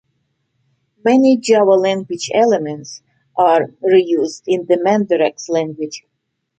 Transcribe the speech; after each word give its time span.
Many 1.05 1.37
Java 1.37 1.73
language 1.73 2.31
elements 2.33 3.03
are 3.37 3.67
re-used 3.81 4.45
in 4.47 4.65
the 4.65 4.77
Mandarax 4.77 5.47
language. 5.47 6.05